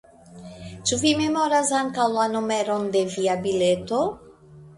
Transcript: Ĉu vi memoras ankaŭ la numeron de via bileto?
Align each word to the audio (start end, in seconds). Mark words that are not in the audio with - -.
Ĉu 0.89 0.97
vi 1.01 1.11
memoras 1.19 1.73
ankaŭ 1.81 2.07
la 2.15 2.25
numeron 2.37 2.89
de 2.97 3.05
via 3.13 3.37
bileto? 3.45 4.03